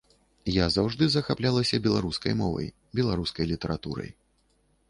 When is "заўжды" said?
0.75-1.07